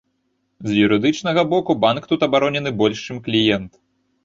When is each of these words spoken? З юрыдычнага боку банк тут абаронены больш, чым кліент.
З 0.69 0.79
юрыдычнага 0.85 1.43
боку 1.51 1.77
банк 1.85 2.09
тут 2.13 2.27
абаронены 2.31 2.75
больш, 2.83 3.07
чым 3.11 3.23
кліент. 3.31 3.71